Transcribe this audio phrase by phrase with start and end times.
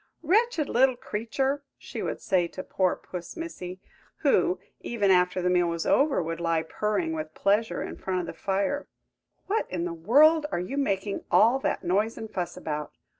[0.23, 3.79] "Wretched little creature!" she would say to poor Puss Missy,
[4.23, 8.25] who, even after the meal was over, would lie purring with pleasure in front of
[8.25, 8.87] the fire;
[9.45, 12.91] "what in the world are you making all that noise and fuss about?